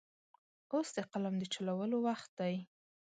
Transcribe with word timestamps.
اوس 0.71 0.87
د 0.97 0.99
قلم 1.11 1.35
د 1.39 1.43
چلولو 1.53 1.97
وخت 2.07 2.29
دی. 2.39 2.55